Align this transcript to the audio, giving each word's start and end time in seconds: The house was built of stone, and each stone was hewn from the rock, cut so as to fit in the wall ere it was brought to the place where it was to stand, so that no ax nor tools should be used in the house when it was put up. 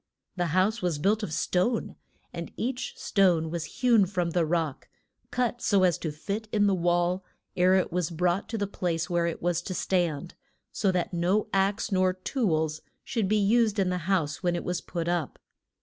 The 0.35 0.47
house 0.57 0.81
was 0.81 0.97
built 0.97 1.21
of 1.21 1.31
stone, 1.31 1.95
and 2.33 2.51
each 2.57 2.97
stone 2.97 3.51
was 3.51 3.65
hewn 3.65 4.07
from 4.07 4.31
the 4.31 4.47
rock, 4.47 4.89
cut 5.29 5.61
so 5.61 5.83
as 5.83 5.99
to 5.99 6.11
fit 6.11 6.47
in 6.51 6.65
the 6.65 6.73
wall 6.73 7.23
ere 7.55 7.75
it 7.75 7.91
was 7.91 8.09
brought 8.09 8.49
to 8.49 8.57
the 8.57 8.65
place 8.65 9.11
where 9.11 9.27
it 9.27 9.43
was 9.43 9.61
to 9.61 9.75
stand, 9.75 10.33
so 10.71 10.91
that 10.91 11.13
no 11.13 11.49
ax 11.53 11.91
nor 11.91 12.13
tools 12.13 12.81
should 13.03 13.27
be 13.27 13.37
used 13.37 13.77
in 13.77 13.89
the 13.91 13.99
house 14.09 14.41
when 14.41 14.55
it 14.55 14.63
was 14.63 14.81
put 14.81 15.07
up. 15.07 15.37